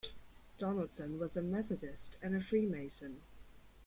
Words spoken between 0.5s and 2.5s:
Donaldson was a Methodist and a